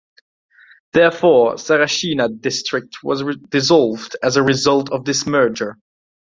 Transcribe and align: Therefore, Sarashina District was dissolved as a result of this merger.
Therefore, 0.93 1.57
Sarashina 1.57 2.27
District 2.41 3.03
was 3.03 3.23
dissolved 3.49 4.15
as 4.23 4.35
a 4.35 4.41
result 4.41 4.89
of 4.91 5.05
this 5.05 5.27
merger. 5.27 5.77